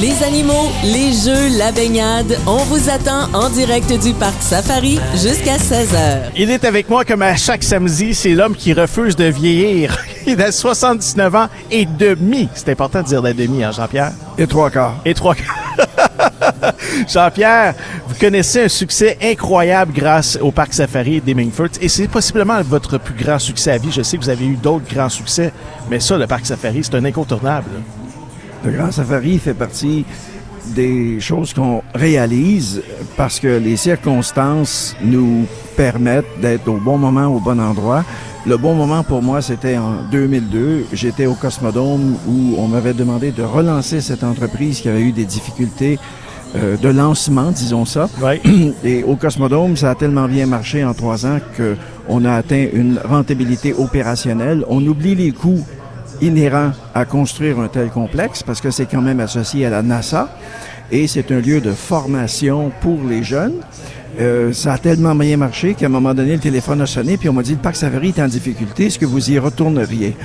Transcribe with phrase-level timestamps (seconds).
[0.00, 5.56] Les animaux, les jeux, la baignade, on vous attend en direct du Parc Safari jusqu'à
[5.56, 6.30] 16h.
[6.36, 9.98] Il est avec moi comme à chaque samedi, c'est l'homme qui refuse de vieillir.
[10.26, 12.48] Il a 79 ans et demi.
[12.54, 14.12] C'est important de dire la demi, hein, Jean-Pierre?
[14.38, 14.94] Et trois quarts.
[15.04, 15.56] Et trois quarts.
[17.08, 17.74] Jean-Pierre,
[18.06, 23.14] vous connaissez un succès incroyable grâce au Parc Safari d'Hemingford et c'est possiblement votre plus
[23.14, 23.90] grand succès à vie.
[23.90, 25.52] Je sais que vous avez eu d'autres grands succès,
[25.90, 27.70] mais ça, le Parc Safari, c'est un incontournable.
[28.64, 30.04] Le Grand Safari fait partie
[30.74, 32.82] des choses qu'on réalise
[33.16, 38.04] parce que les circonstances nous permettent d'être au bon moment, au bon endroit.
[38.46, 40.86] Le bon moment pour moi, c'était en 2002.
[40.92, 45.24] J'étais au Cosmodome où on m'avait demandé de relancer cette entreprise qui avait eu des
[45.24, 45.98] difficultés
[46.56, 48.08] euh, de lancement, disons ça.
[48.84, 52.98] Et au Cosmodome, ça a tellement bien marché en trois ans qu'on a atteint une
[53.04, 54.64] rentabilité opérationnelle.
[54.68, 55.64] On oublie les coûts
[56.20, 60.28] inhérent à construire un tel complexe parce que c'est quand même associé à la NASA
[60.90, 63.54] et c'est un lieu de formation pour les jeunes.
[64.20, 67.28] Euh, ça a tellement bien marché qu'à un moment donné, le téléphone a sonné puis
[67.28, 70.16] on m'a dit le parc Savary est en difficulté, est-ce que vous y retourneriez?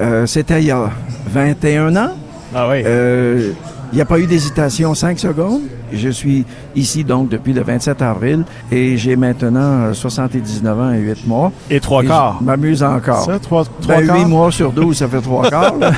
[0.00, 0.90] Euh, C'était il y a
[1.28, 2.10] 21 ans.
[2.54, 2.82] Ah oui.
[2.86, 3.52] Euh,
[3.92, 5.60] il n'y a pas eu d'hésitation 5 secondes.
[5.92, 11.26] Je suis ici donc depuis le 27 avril et j'ai maintenant 79 ans et 8
[11.26, 11.52] mois.
[11.70, 12.38] Et trois quarts.
[12.40, 13.24] Je m'amuse encore.
[13.24, 14.16] Ça, trois, trois Ben, quarts?
[14.18, 15.76] 8 mois sur 12, ça fait 3 quarts.
[15.78, 15.92] là.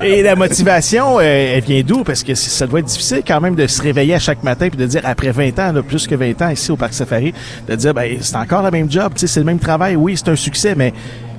[0.00, 1.22] Et la motivation, euh,
[1.56, 2.04] elle vient d'où?
[2.04, 4.78] Parce que ça doit être difficile quand même de se réveiller à chaque matin puis
[4.78, 7.34] de dire, après 20 ans, là, plus que 20 ans ici au Parc Safari,
[7.68, 9.96] de dire, ben, c'est encore le même job, c'est le même travail.
[9.96, 10.92] Oui, c'est un succès, mais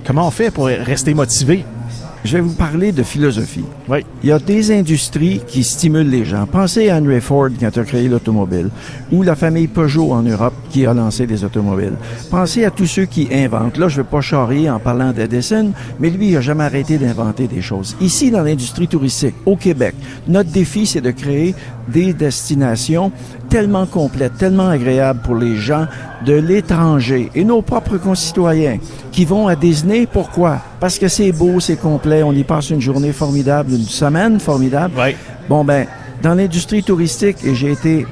[0.06, 1.64] comment on fait pour rester motivé?
[2.26, 3.66] Je vais vous parler de philosophie.
[3.88, 4.00] Oui.
[4.23, 6.48] Il y a des industries qui stimulent les gens.
[6.48, 8.72] Pensez à Henry Ford quand a créé l'automobile,
[9.12, 11.94] ou la famille Peugeot en Europe qui a lancé des automobiles.
[12.32, 13.78] Pensez à tous ceux qui inventent.
[13.78, 16.98] Là, je ne vais pas charrier en parlant d'Edison, mais lui, il n'a jamais arrêté
[16.98, 17.95] d'inventer des choses.
[18.02, 19.94] Ici, dans l'industrie touristique, au Québec,
[20.28, 21.54] notre défi, c'est de créer
[21.88, 23.11] des destinations
[23.50, 25.86] tellement complètes, tellement agréables pour les gens
[26.25, 28.80] de l'étranger et nos propres concitoyens
[29.11, 30.08] qui vont à Disney.
[30.11, 30.60] Pourquoi?
[30.80, 34.93] Parce que c'est beau, c'est complet, on y passe une journée formidable, une semaine formidable.
[34.98, 35.15] Oui.
[35.48, 35.86] Bon, ben,
[36.21, 38.05] dans l'industrie touristique, et j'ai été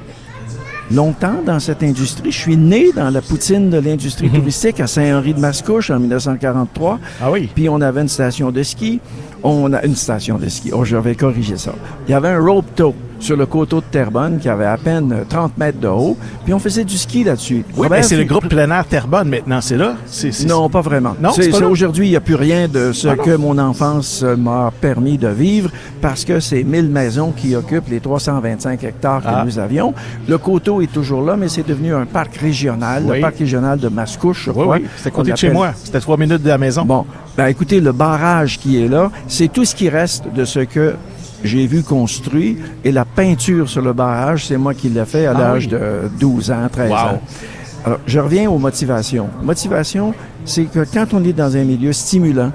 [0.92, 5.90] longtemps dans cette industrie, je suis né dans la poutine de l'industrie touristique à Saint-Henri-de-Mascouche
[5.90, 7.00] en 1943.
[7.22, 7.50] Ah oui.
[7.54, 9.00] Puis on avait une station de ski.
[9.42, 10.72] On a une station de ski.
[10.74, 11.74] Oh, je vais corriger ça.
[12.08, 12.94] Il y avait un rope tow
[13.24, 16.18] sur le coteau de Terrebonne qui avait à peine 30 mètres de haut.
[16.44, 17.64] Puis on faisait du ski là-dessus.
[17.70, 19.96] Oui, Robert, mais c'est le groupe plein air Terrebonne maintenant, c'est là?
[20.48, 21.16] Non, pas vraiment.
[21.22, 21.32] Non,
[21.70, 25.28] aujourd'hui, il n'y a plus rien de ce Ah que mon enfance m'a permis de
[25.30, 25.70] vivre
[26.02, 29.44] parce que c'est 1000 maisons qui occupent les 325 hectares que Ah.
[29.46, 29.94] nous avions.
[30.28, 33.16] Le coteau est toujours là, mais c'est devenu un parc régional, Oui.
[33.18, 34.76] le parc régional de Mascouche, je Oui, crois.
[34.78, 35.72] oui, c'était côté de chez moi.
[35.82, 36.84] C'était trois minutes de la maison.
[36.84, 37.06] Bon,
[37.38, 40.96] ben écoutez, le barrage qui est là, c'est tout ce qui reste de ce que
[41.44, 42.58] j'ai vu construit.
[42.84, 45.72] Et la peinture sur le barrage, c'est moi qui l'ai fait à Ah l'âge oui.
[45.72, 46.96] de 12 ans, 13 Wow.
[46.98, 47.22] ans.
[47.86, 49.28] Alors, je reviens aux motivations.
[49.42, 50.14] Motivation,
[50.46, 52.52] c'est que quand on est dans un milieu stimulant,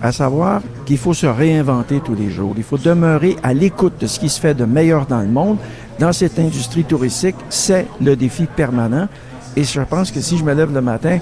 [0.00, 2.54] à savoir qu'il faut se réinventer tous les jours.
[2.56, 5.58] Il faut demeurer à l'écoute de ce qui se fait de meilleur dans le monde.
[6.00, 9.06] Dans cette industrie touristique, c'est le défi permanent.
[9.54, 11.18] Et je pense que si je me lève le matin,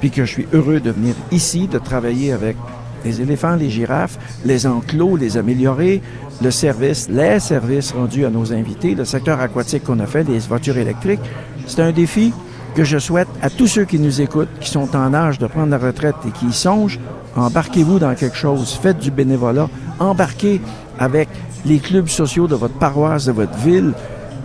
[0.00, 2.56] puis que je suis heureux de venir ici, de travailler avec
[3.04, 6.02] les éléphants, les girafes, les enclos, les améliorer,
[6.42, 10.38] le service, les services rendus à nos invités, le secteur aquatique qu'on a fait, les
[10.40, 11.20] voitures électriques,
[11.66, 12.32] c'est un défi
[12.74, 15.70] que je souhaite à tous ceux qui nous écoutent, qui sont en âge de prendre
[15.70, 16.98] la retraite et qui y songent,
[17.36, 19.68] embarquez-vous dans quelque chose, faites du bénévolat,
[20.00, 20.60] embarquez
[20.98, 21.28] avec
[21.64, 23.92] les clubs sociaux de votre paroisse, de votre ville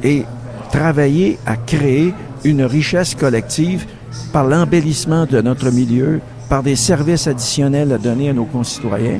[0.04, 0.26] et
[0.72, 3.86] travaillez à créer une richesse collective
[4.32, 9.20] par l'embellissement de notre milieu, par des services additionnels à donner à nos concitoyens.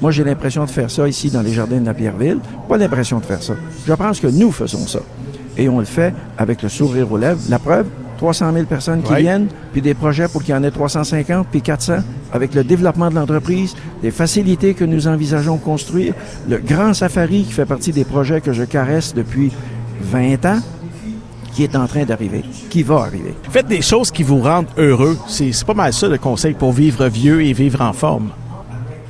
[0.00, 2.38] Moi, j'ai l'impression de faire ça ici dans les jardins de la Pierreville.
[2.68, 3.52] Pas l'impression de faire ça.
[3.86, 5.00] Je pense que nous faisons ça.
[5.58, 7.40] Et on le fait avec le sourire aux lèvres.
[7.50, 7.86] La preuve,
[8.16, 9.20] 300 000 personnes qui Ouais.
[9.20, 11.96] viennent, puis des projets pour qu'il y en ait 350, puis 400,
[12.32, 16.14] avec le développement de l'entreprise, les facilités que nous envisageons construire,
[16.48, 19.52] le grand safari qui fait partie des projets que je caresse depuis
[20.00, 20.60] 20 ans,
[21.54, 23.34] qui est en train d'arriver, qui va arriver.
[23.50, 25.16] Faites des choses qui vous rendent heureux.
[25.28, 28.30] C'est, pas mal ça le conseil pour vivre vieux et vivre en forme.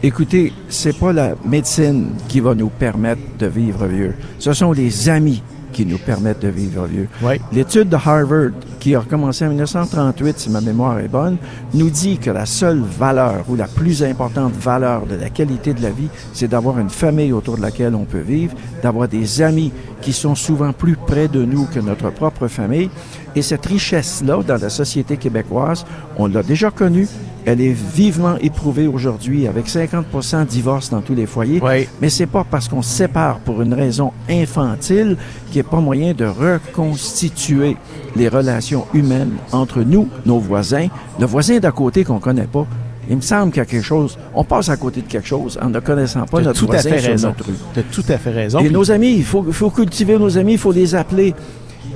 [0.03, 4.15] Écoutez, c'est pas la médecine qui va nous permettre de vivre vieux.
[4.39, 5.43] Ce sont les amis
[5.73, 7.09] qui nous permettent de vivre vieux.
[7.23, 7.35] Oui.
[7.53, 11.37] L'étude de Harvard, qui a recommencé en 1938, si ma mémoire est bonne,
[11.75, 15.83] nous dit que la seule valeur ou la plus importante valeur de la qualité de
[15.83, 19.73] la vie, c'est d'avoir une famille autour de laquelle on peut vivre, d'avoir des amis
[20.01, 22.91] qui sont souvent plus près de nous que notre propre famille.
[23.37, 25.85] Et cette richesse-là, dans la société québécoise,
[26.17, 27.09] on l'a déjà connue
[27.47, 31.61] elle est vivement éprouvée aujourd'hui avec 50% de divorces dans tous les foyers.
[31.63, 31.89] Oui.
[32.01, 35.17] Mais c'est pas parce qu'on se sépare pour une raison infantile
[35.47, 37.77] qu'il n'y a pas moyen de reconstituer
[38.17, 40.89] les relations humaines entre nous, nos voisins,
[41.19, 42.67] le voisin d'à côté qu'on connaît pas.
[43.09, 44.19] Il me semble qu'il y a quelque chose.
[44.35, 46.91] On passe à côté de quelque chose en ne connaissant pas notre tout à voisin
[46.91, 47.29] fait sur raison.
[47.29, 47.55] notre rue.
[47.75, 48.59] T'as tout à fait raison.
[48.61, 51.35] Et Puis nos amis, il faut, il faut cultiver nos amis, il faut les appeler.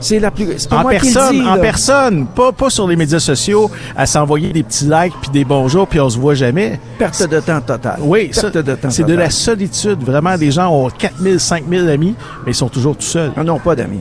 [0.01, 0.47] C'est la plus.
[0.59, 1.61] C'est pas en moi qui le personne, dis, en là.
[1.61, 5.87] personne, pas pas sur les médias sociaux, à s'envoyer des petits likes puis des bonjours
[5.87, 6.79] puis on se voit jamais.
[6.99, 7.99] Perte de temps totale.
[8.01, 10.03] Oui, ça, Perte de temps c'est de la solitude.
[10.03, 12.15] Vraiment, les gens ont 4000, 5000 amis,
[12.45, 13.33] mais ils sont toujours tout seuls.
[13.37, 14.01] Ah non, pas d'amis.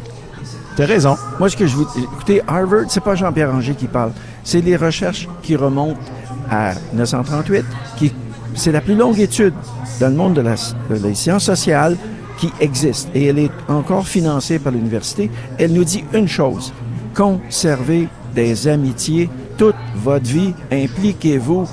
[0.76, 1.16] T'as raison.
[1.40, 1.88] Moi, ce que je vous.
[1.98, 4.12] Écoutez, Harvard, c'est pas Jean-Pierre Ranger qui parle.
[4.44, 6.00] C'est les recherches qui remontent
[6.50, 7.66] à 1938,
[7.98, 8.14] qui.
[8.56, 9.54] C'est la plus longue étude
[10.00, 11.98] dans le monde de la, de les sciences sociales
[12.38, 13.10] qui existe.
[13.14, 15.30] Et elle est encore financée par l'université.
[15.58, 16.74] Elle nous dit une chose.
[17.14, 20.54] Conservez des amitiés toute votre vie.
[20.72, 21.68] Impliquez-vous.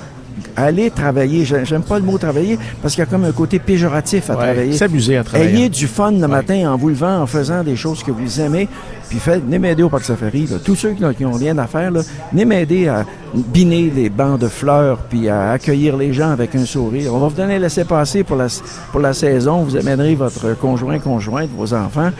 [0.55, 1.45] Allez travailler.
[1.45, 4.33] J'ai- J'aime pas le mot travailler parce qu'il y a comme un côté péjoratif à
[4.33, 4.73] Ouais, travailler.
[4.73, 5.49] S'amuser en travaillant.
[5.57, 8.67] Ayez du fun le matin en vous levant, en faisant des choses que vous aimez.
[9.09, 10.47] Puis faites, venez m'aider au Parc Safari.
[10.47, 10.57] là.
[10.63, 12.01] Tous ceux qui n'ont- qui ont rien à faire, là,
[12.31, 16.65] venez m'aider à biner les bancs de fleurs puis à accueillir les gens avec un
[16.65, 17.13] sourire.
[17.13, 18.47] On va vous donner un laisser-passer pour la,
[18.91, 19.63] pour la saison.
[19.63, 22.11] Vous amènerez votre conjoint, conjointe, vos enfants.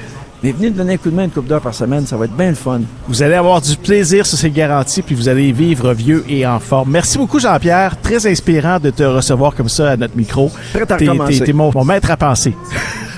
[0.43, 2.07] Mais venez nous donner un coup de main une couple d'heures par semaine.
[2.07, 2.81] Ça va être bien le fun.
[3.07, 6.59] Vous allez avoir du plaisir, ça c'est garanti, puis vous allez vivre vieux et en
[6.59, 6.89] forme.
[6.91, 10.49] Merci beaucoup Jean-Pierre, très inspirant de te recevoir comme ça à notre micro.
[10.73, 11.39] Prêt à T'es- recommencer.
[11.39, 12.55] T'es t'es mon, mon maître à penser.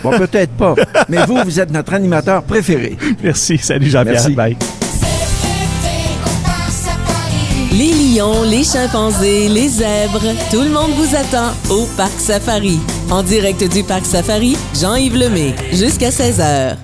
[0.04, 0.76] Bon, peut-être pas.
[1.10, 2.98] Mais vous, vous êtes notre animateur préféré.
[3.24, 4.16] Merci, salut Jean-Pierre.
[4.16, 4.34] Merci.
[4.34, 4.58] Bye.
[7.72, 10.22] Les lions, les chimpanzés, les zèbres,
[10.52, 12.80] tout le monde vous attend au Parc Safari.
[13.10, 16.76] En direct du Parc Safari, Jean-Yves Lemay, jusqu'à 16h.